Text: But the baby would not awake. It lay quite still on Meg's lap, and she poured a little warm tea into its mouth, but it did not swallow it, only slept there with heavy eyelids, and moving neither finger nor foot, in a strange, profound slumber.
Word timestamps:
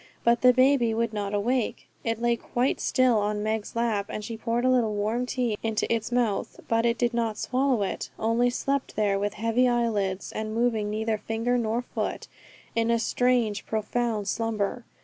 But 0.23 0.41
the 0.41 0.51
baby 0.51 0.95
would 0.95 1.13
not 1.13 1.31
awake. 1.31 1.87
It 2.03 2.19
lay 2.19 2.35
quite 2.35 2.79
still 2.79 3.19
on 3.19 3.43
Meg's 3.43 3.75
lap, 3.75 4.07
and 4.09 4.25
she 4.25 4.35
poured 4.35 4.65
a 4.65 4.69
little 4.71 4.95
warm 4.95 5.27
tea 5.27 5.59
into 5.61 5.85
its 5.93 6.11
mouth, 6.11 6.59
but 6.67 6.87
it 6.87 6.97
did 6.97 7.13
not 7.13 7.37
swallow 7.37 7.83
it, 7.83 8.09
only 8.17 8.49
slept 8.49 8.95
there 8.95 9.19
with 9.19 9.35
heavy 9.35 9.69
eyelids, 9.69 10.31
and 10.31 10.55
moving 10.55 10.89
neither 10.89 11.19
finger 11.19 11.55
nor 11.55 11.83
foot, 11.83 12.27
in 12.75 12.89
a 12.89 12.97
strange, 12.97 13.67
profound 13.67 14.27
slumber. 14.27 14.85